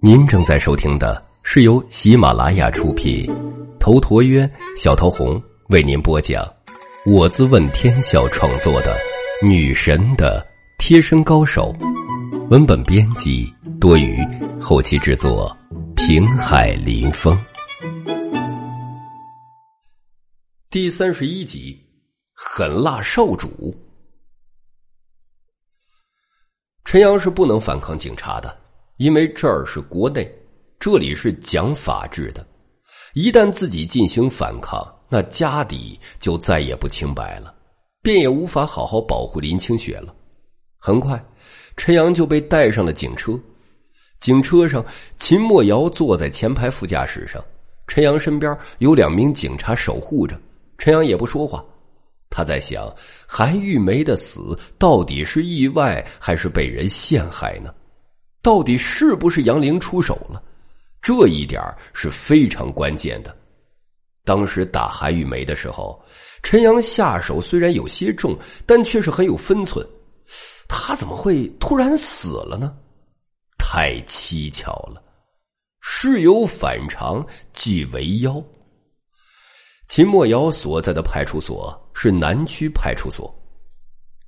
[0.00, 3.28] 您正在收听的是由喜马拉雅出品，
[3.80, 6.48] 头陀渊、小桃红为您播讲，
[7.04, 8.96] 我自问天笑创作的
[9.44, 10.46] 《女神的
[10.78, 11.72] 贴身高手》，
[12.50, 14.24] 文本编辑多余，
[14.60, 15.50] 后期制作
[15.96, 17.36] 平海林风，
[20.70, 21.76] 第三十一集，
[22.32, 23.74] 狠辣少主。
[26.90, 28.52] 陈阳是不能反抗警察的。
[28.96, 30.28] 因为这儿是国内，
[30.80, 32.44] 这里是讲法治的，
[33.14, 37.54] 一旦自己进行反抗，那家底就再也不清白了，
[38.02, 40.12] 便也无法好好保护林清雪了。
[40.80, 41.24] 很快，
[41.76, 43.38] 陈阳就被带上了警车，
[44.18, 44.84] 警车上
[45.16, 47.40] 秦墨瑶坐在前排副驾驶上，
[47.86, 50.36] 陈阳身边有两名警察守护着，
[50.76, 51.64] 陈阳也不说话，
[52.30, 52.88] 他在想
[53.26, 57.74] 韩玉梅的死到底是意外还是被人陷害呢？
[58.40, 60.42] 到底是不是杨玲出手了？
[61.02, 61.60] 这一点
[61.92, 63.36] 是非常关键的。
[64.24, 66.00] 当时打韩玉梅的时候，
[66.42, 69.86] 陈阳下手虽然有些重，但却是很有分寸。
[70.68, 72.76] 他怎么会突然死了呢？
[73.58, 75.02] 太蹊跷了！
[75.80, 78.42] 事有反常，即为妖。
[79.90, 83.28] 秦墨瑶所在的派出所是南区派出所。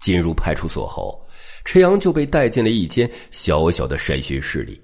[0.00, 1.24] 进入派出所后。
[1.64, 4.82] 陈阳就被带进了一间小小的审讯室里，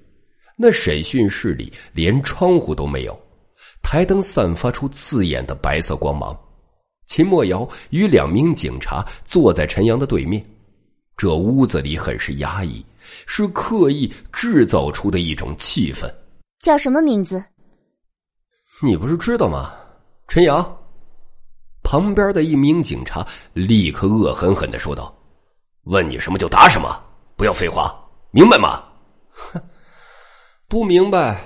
[0.55, 3.21] 那审讯室里连窗户都没有，
[3.81, 6.33] 台灯散发出刺眼的白色光芒。
[7.07, 10.41] 秦墨瑶与两名警察坐在陈阳的对面，
[11.17, 12.81] 这屋子里很是压抑，
[13.27, 16.09] 是刻意制造出的一种气氛。
[16.61, 17.43] 叫什么名字？
[18.81, 19.73] 你不是知道吗？
[20.29, 20.77] 陈阳。
[21.81, 25.11] 旁边的一名警察立刻恶狠狠的说道。
[25.85, 27.01] 问你什么就答什么，
[27.35, 27.99] 不要废话，
[28.29, 28.83] 明白吗？
[29.31, 29.59] 哼，
[30.67, 31.41] 不明白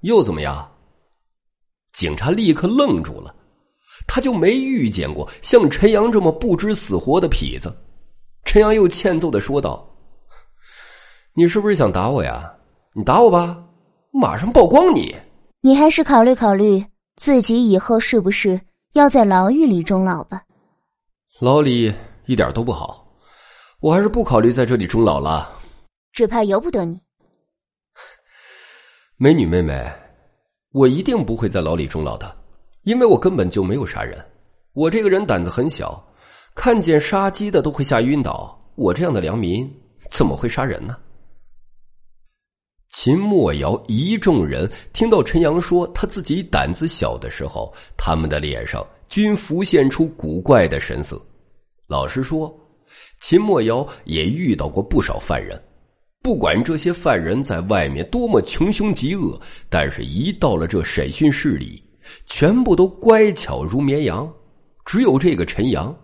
[0.00, 0.66] 又怎么样？
[1.92, 3.34] 警察立刻愣住了，
[4.06, 7.70] 他就没遇见过像陈阳这么不知死活的痞子。
[8.44, 9.86] 陈阳又欠揍的说道
[11.34, 12.50] ：“你是不是想打我呀？
[12.94, 13.62] 你打我吧，
[14.10, 15.14] 马上曝光你。
[15.60, 16.82] 你还是考虑考虑
[17.16, 18.60] 自己以后是不是
[18.92, 20.42] 要在牢狱里终老吧。
[21.40, 21.92] 牢里
[22.26, 23.00] 一点都不好。”
[23.82, 25.58] 我还是不考虑在这里终老了，
[26.12, 27.00] 只怕由不得你，
[29.16, 29.92] 美女妹妹，
[30.70, 32.32] 我一定不会在牢里终老的，
[32.84, 34.24] 因为我根本就没有杀人。
[34.72, 36.00] 我这个人胆子很小，
[36.54, 39.68] 看见杀鸡的都会吓晕倒，我这样的良民
[40.08, 40.96] 怎么会杀人呢？
[42.92, 51.20] 秦墨瑶一众人听到陈阳说他自己胆子小的时候，他们的脸上均浮现出古怪的神色。
[51.88, 52.54] 老实说。
[53.18, 55.60] 秦墨瑶也遇到过不少犯人，
[56.22, 61.82] 不管这些犯人在外面多么穷凶极恶，但是一到了这审讯室里，
[62.26, 64.30] 全部都乖巧如绵羊。
[64.84, 65.96] 只有这个陈阳，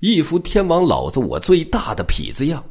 [0.00, 2.62] 一副天王老子我最大的痞子样。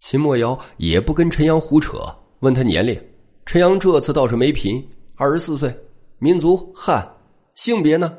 [0.00, 1.98] 秦墨瑶也不跟陈阳胡扯，
[2.40, 3.00] 问他年龄。
[3.46, 4.86] 陈阳这次倒是没贫，
[5.16, 5.74] 二十四岁，
[6.18, 7.06] 民族汉，
[7.54, 8.16] 性别呢？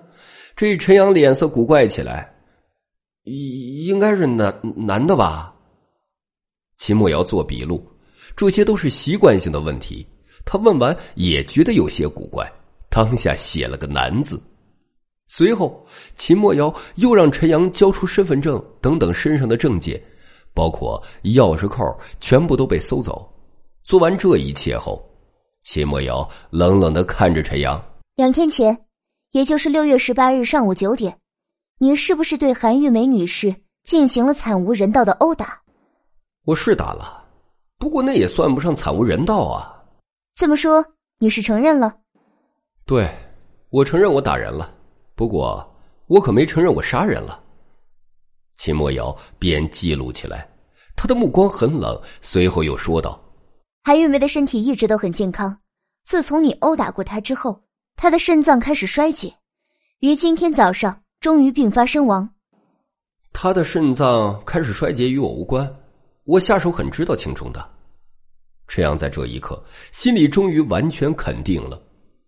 [0.56, 2.34] 这陈阳脸色古怪起来。
[3.24, 5.54] 应应该是男男的吧？
[6.78, 7.84] 秦墨瑶做笔录，
[8.36, 10.06] 这些都是习惯性的问题。
[10.44, 12.52] 他问完也觉得有些古怪，
[12.90, 14.42] 当下写了个男字。
[15.28, 20.02] 随后，秦墨瑶又让陈阳交出身份证等等身上的证件，
[20.54, 23.31] 包括钥匙扣，全部都被搜走。
[23.92, 25.06] 做完这一切后，
[25.64, 27.78] 秦墨瑶冷冷的看着陈阳。
[28.16, 28.86] 两天前，
[29.32, 31.20] 也就是六月十八日上午九点。
[31.78, 33.54] 你是不是对韩玉梅女士
[33.84, 35.62] 进行了惨无人道的殴打？
[36.46, 37.22] 我是打了，
[37.80, 39.76] 不过那也算不上惨无人道啊。
[40.36, 40.82] 这么说，
[41.20, 41.94] 你是承认了？
[42.86, 43.14] 对，
[43.72, 44.74] 我承认我打人了，
[45.16, 45.70] 不过
[46.08, 47.38] 我可没承认我杀人了。
[48.56, 50.50] 秦墨瑶便记录起来，
[50.96, 53.20] 他的目光很冷，随后又说道
[53.84, 55.60] ：“韩玉梅的身体一直都很健康，
[56.04, 57.64] 自从你殴打过她之后，
[57.96, 59.34] 她的肾脏开始衰竭，
[60.00, 62.28] 于今天早上。”终于病发身亡。
[63.32, 65.72] 她的肾脏开始衰竭与我无关，
[66.24, 67.64] 我下手很知道轻重的。
[68.68, 71.80] 陈阳在这一刻心里终于完全肯定了，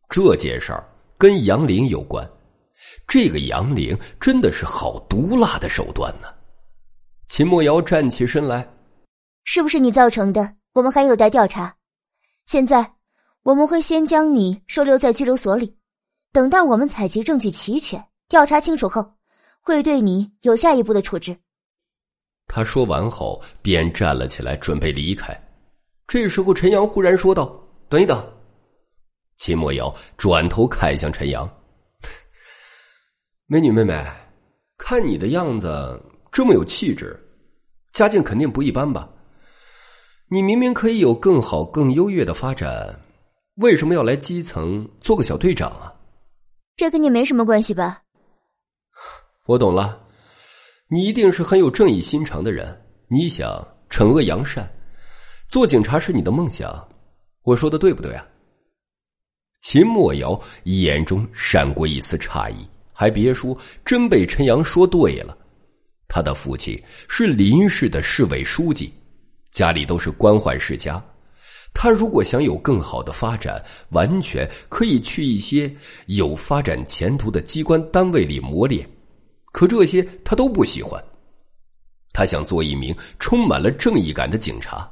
[0.10, 2.24] 这件事儿跟杨玲有关。
[3.08, 6.28] 这个杨玲真的是好毒辣的手段呢。
[7.28, 8.64] 秦墨瑶站起身来
[9.44, 10.54] ：“是不是你造成的？
[10.74, 11.76] 我们还有待调查。
[12.46, 12.94] 现在
[13.44, 15.78] 我们会先将你收留在拘留所里，
[16.32, 19.14] 等待我们采集证据齐全。”调查清楚后，
[19.62, 21.38] 会对你有下一步的处置。
[22.48, 25.40] 他说完后，便站了起来，准备离开。
[26.08, 28.20] 这时候，陈阳忽然说道：“等一等。”
[29.38, 31.48] 秦墨瑶转头看向陈阳
[33.46, 34.04] ：“美女妹妹，
[34.78, 37.16] 看你的样子这么有气质，
[37.92, 39.08] 家境肯定不一般吧？
[40.34, 43.00] 你明明可以有更好、更优越的发展，
[43.58, 45.94] 为什么要来基层做个小队长啊？”
[46.76, 48.02] 这跟你没什么关系吧？
[49.46, 50.02] 我懂了，
[50.88, 52.82] 你一定是很有正义心肠的人。
[53.10, 54.68] 你想惩恶扬善，
[55.48, 56.84] 做警察是你的梦想。
[57.44, 58.26] 我说的对不对啊？
[59.62, 65.38] 秦墨瑶眼中闪过一丝诧异，还别说，真被陈阳说对了。
[66.08, 68.92] 他的父亲是林氏的市委书记，
[69.54, 71.02] 家里都是官宦世家。
[71.76, 75.74] 他如果想有更好的发展，完全可以去一些
[76.08, 78.88] 有发展前途的机关单位里磨练，
[79.52, 81.04] 可这些他都不喜欢。
[82.12, 84.88] 他想做一名充满了正义感的警察。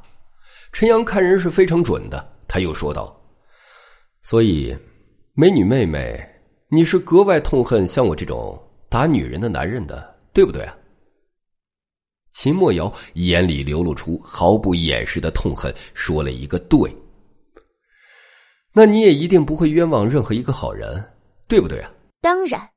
[0.71, 3.15] 陈阳看人是非常准的，他又说道
[4.23, 4.75] ：“所以，
[5.33, 6.19] 美女妹妹，
[6.67, 8.59] 你是格外痛恨像我这种
[8.89, 10.75] 打女人的男人的，对不对啊？”
[12.31, 16.95] 秦墨瑶眼里流露出毫不掩饰的痛恨，说了一个“对”。
[18.73, 21.03] 那你也一定不会冤枉任何一个好人，
[21.47, 21.91] 对不对啊？
[22.21, 22.69] 当然。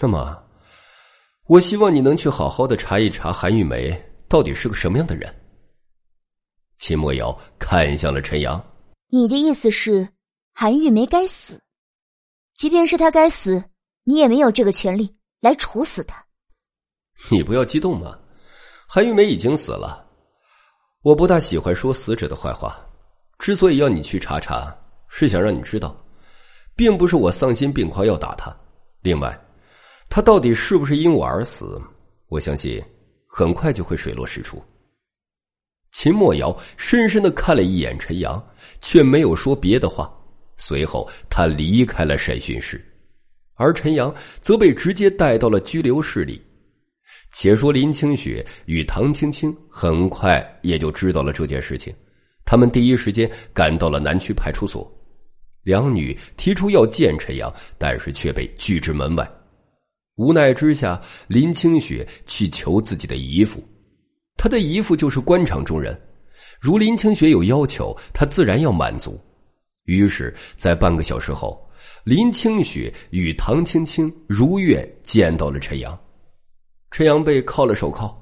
[0.00, 0.36] 那么，
[1.46, 3.96] 我希望你能去好好的查一查韩玉梅
[4.28, 5.32] 到底是个什么样的人。
[6.76, 8.62] 秦墨瑶看向了陈阳
[9.08, 10.08] ：“你的意思是，
[10.52, 11.62] 韩玉梅该死？
[12.54, 13.62] 即便是她该死，
[14.02, 16.26] 你也没有这个权利来处死她。”
[17.30, 18.18] 你不要激动嘛。
[18.88, 20.06] 韩玉梅已经死了，
[21.02, 22.80] 我不大喜欢说死者的坏话。
[23.36, 24.74] 之所以要你去查查，
[25.08, 25.94] 是想让你知道，
[26.76, 28.56] 并不是我丧心病狂要打他。
[29.02, 29.36] 另外，
[30.08, 31.82] 他到底是不是因我而死，
[32.28, 32.80] 我相信
[33.26, 34.62] 很快就会水落石出。
[35.90, 38.42] 秦墨瑶深深的看了一眼陈阳，
[38.80, 40.08] 却没有说别的话。
[40.56, 42.80] 随后，他离开了审讯室，
[43.54, 46.40] 而陈阳则被直接带到了拘留室里。
[47.38, 51.94] 且说林清雪与唐青青很快也就知道了这件事情，
[52.46, 54.90] 他们第一时间赶到了南区派出所。
[55.62, 59.30] 两女提出要见陈阳，但是却被拒之门外。
[60.14, 60.98] 无奈之下，
[61.28, 63.62] 林清雪去求自己的姨父，
[64.38, 65.94] 他的姨父就是官场中人，
[66.58, 69.20] 如林清雪有要求，他自然要满足。
[69.84, 71.68] 于是，在半个小时后，
[72.02, 75.94] 林清雪与唐青青如愿见到了陈阳。
[76.90, 78.14] 陈阳被铐了手铐，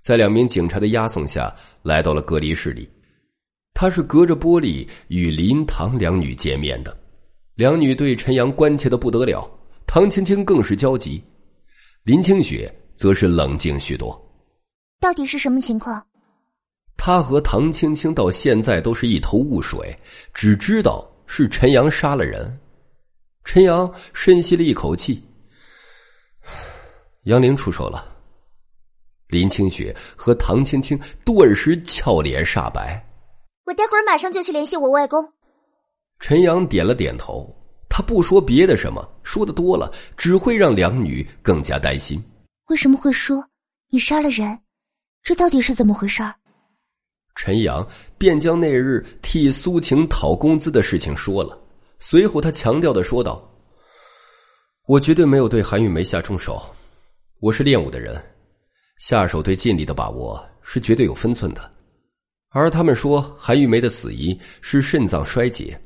[0.00, 2.88] 在两名警察的押送下来到了隔离室里。
[3.74, 6.94] 他是隔着玻璃与林唐两女见面的，
[7.54, 9.48] 两女对陈阳关切的不得了，
[9.86, 11.22] 唐青青更是焦急，
[12.02, 14.20] 林清雪则是冷静许多。
[15.00, 16.04] 到底是什么情况？
[16.96, 19.96] 他和唐青青到现在都是一头雾水，
[20.34, 22.56] 只知道是陈阳杀了人。
[23.42, 25.20] 陈阳深吸了一口气。
[27.24, 28.04] 杨玲出手了。
[29.28, 33.02] 林清雪和唐青青顿时俏脸煞白。
[33.64, 35.26] 我待会儿马上就去联系我外公。
[36.18, 37.48] 陈阳点了点头，
[37.88, 42.22] 他不说别的什么，说的多了只会让两女更加担心。
[42.68, 43.44] 为什么会说
[43.88, 44.58] 你杀了人？
[45.22, 46.22] 这到底是怎么回事？
[47.34, 47.86] 陈阳
[48.18, 51.58] 便将那日替苏晴讨工资的事情说了，
[51.98, 53.48] 随后他强调的说道
[54.86, 56.60] ：“我绝对没有对韩玉梅下重手。”
[57.42, 58.24] 我是练武的人，
[58.98, 61.70] 下手对劲力的把握是绝对有分寸的。
[62.50, 65.76] 而他们说韩玉梅的死因是肾脏衰竭，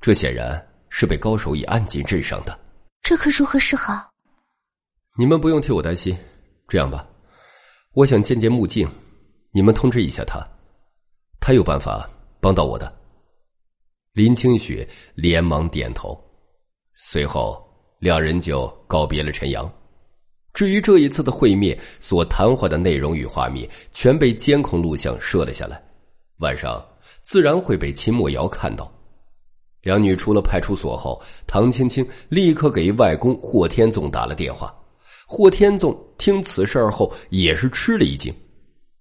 [0.00, 2.58] 这显然是被高手以暗劲震伤的。
[3.02, 4.10] 这可如何是好？
[5.18, 6.16] 你们不用替我担心。
[6.68, 7.06] 这样吧，
[7.92, 8.88] 我想见见穆静，
[9.52, 10.42] 你们通知一下他，
[11.38, 12.08] 他有办法
[12.40, 12.90] 帮到我的。
[14.14, 16.18] 林清雪连忙点头，
[16.94, 17.62] 随后
[17.98, 19.70] 两人就告别了陈阳。
[20.54, 25.82] 至于这一次的会面所谈话的内容与画面，全被监控录像摄了下来，
[26.38, 26.82] 晚上
[27.22, 28.90] 自然会被秦墨瑶看到。
[29.82, 34.74] 两女出了派出所后，唐青青立刻给外公霍天纵打了电话。
[35.26, 38.32] 霍天纵听此事后也是吃了一惊，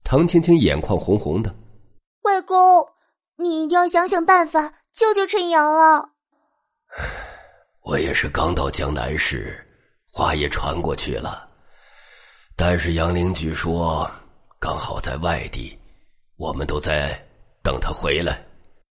[0.04, 1.54] 唐青青眼眶红红的
[2.24, 2.84] ：“外公，
[3.38, 6.04] 你一定要想想办法救救陈阳啊！”
[7.86, 9.63] 我也是刚到江南市。
[10.16, 11.48] 话也传过去了，
[12.56, 14.08] 但是杨凌据说
[14.60, 15.76] 刚好在外地，
[16.38, 17.20] 我们都在
[17.64, 18.46] 等他回来。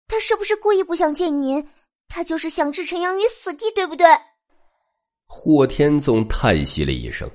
[0.06, 1.66] 他是不是故意不想见您？
[2.06, 4.06] 他就是想置陈阳于死地，对不对？
[5.26, 7.28] 霍天纵叹息了一声，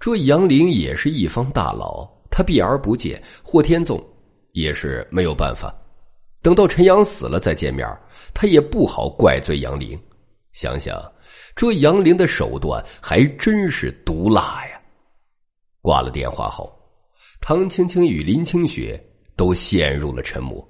[0.00, 4.02] 这杨凌也是一方大佬，他避而不见，霍天纵
[4.52, 5.74] 也是没有办法。
[6.40, 7.86] 等到陈阳死了再见面，
[8.32, 9.94] 他也不好怪罪杨林。
[10.58, 10.98] 想想
[11.54, 14.80] 这杨林的手段还真是毒辣呀！
[15.82, 16.74] 挂了电话后，
[17.42, 18.98] 唐青青与林清雪
[19.36, 20.66] 都陷入了沉默。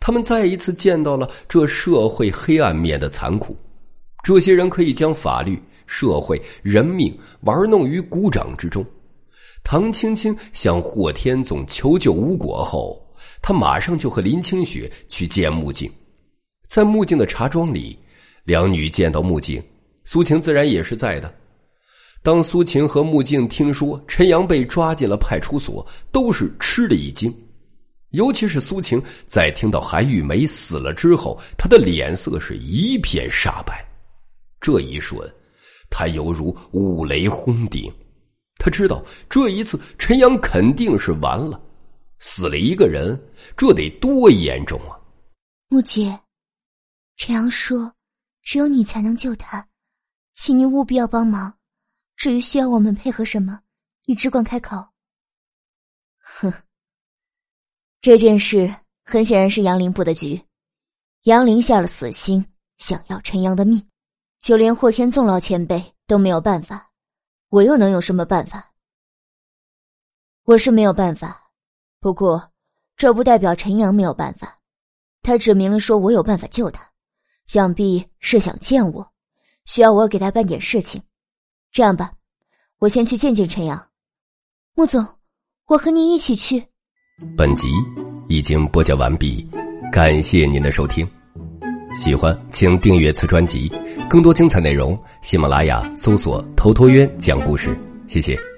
[0.00, 3.56] 他们再一次见到了这社会黑暗面的残酷。
[4.24, 8.84] 这些人可以将法律、社会、人命玩弄于股掌之中。
[9.62, 13.00] 唐青青向霍天总求救无果后，
[13.40, 15.88] 他马上就和林清雪去见木镜。
[16.66, 17.96] 在木镜的茶庄里，
[18.44, 19.62] 两女见到木镜，
[20.04, 21.32] 苏晴自然也是在的。
[22.22, 27.32] 当苏晴和木镜听说陈阳被抓进了派出所，都是吃了一惊。
[28.10, 33.84] 尤其是苏晴，在听到韩玉梅死了之后，她的脸色是一片煞白。
[34.60, 35.18] 这一瞬，
[35.90, 37.92] 他犹如五雷轰顶。
[38.58, 41.60] 他知道这一次陈阳肯定是完了，
[42.18, 43.20] 死了一个人，
[43.56, 44.94] 这得多严重啊！
[45.68, 46.16] 木姐，
[47.16, 47.92] 陈阳说
[48.42, 49.68] ：“只有你才能救他，
[50.34, 51.58] 请你务必要帮忙。
[52.16, 53.60] 至于需要我们配合什么，
[54.04, 54.76] 你只管开口。”
[56.18, 56.52] 哼，
[58.00, 60.44] 这件事很显然是杨林布的局，
[61.22, 62.44] 杨林下了死心，
[62.78, 63.88] 想要陈阳的命。
[64.40, 66.90] 就连霍天纵老前辈都没有办法，
[67.48, 68.72] 我又能有什么办法？
[70.42, 71.50] 我是没有办法，
[72.00, 72.52] 不过
[72.96, 74.58] 这不代表陈阳没有办法。
[75.22, 76.91] 他指明了说我有办法救他，
[77.46, 79.06] 想必是想见我，
[79.66, 81.00] 需要我给他办点事情。
[81.70, 82.12] 这样吧，
[82.78, 83.88] 我先去见见陈阳。
[84.74, 85.06] 穆总，
[85.66, 86.62] 我和您一起去。
[87.36, 87.68] 本集
[88.28, 89.46] 已经播讲完毕，
[89.92, 91.08] 感谢您的收听。
[91.94, 93.70] 喜欢请订阅此专辑。
[94.08, 97.78] 更多精彩内容，喜马拉雅搜索“头陀渊讲故事”。
[98.08, 98.51] 谢谢。